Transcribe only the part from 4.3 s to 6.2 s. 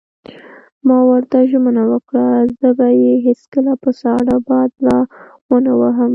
باد لا ونه وهم.